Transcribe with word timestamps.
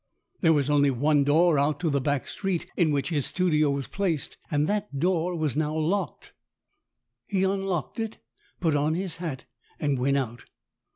There 0.39 0.51
was 0.53 0.67
only 0.67 0.89
one 0.89 1.23
door 1.23 1.59
out 1.59 1.79
to 1.81 1.91
the 1.91 2.01
back 2.01 2.25
street 2.25 2.65
in 2.75 2.89
which 2.89 3.09
his 3.09 3.27
studio 3.27 3.69
was 3.69 3.85
placed, 3.87 4.35
and 4.49 4.65
that 4.67 4.99
door 4.99 5.35
was 5.35 5.55
now 5.55 5.75
locked. 5.77 6.33
He 7.27 7.43
unlocked 7.43 7.99
it, 7.99 8.17
put 8.59 8.75
on 8.75 8.95
his 8.95 9.17
hat, 9.17 9.45
and 9.79 9.99
went 9.99 10.17
out. 10.17 10.45